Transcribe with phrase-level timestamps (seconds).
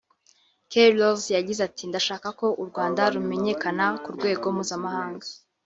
[0.69, 5.25] K Rollz yagize ati “Ndashaka ko u Rwanda rumenyekana ku rwego mpuzamahanga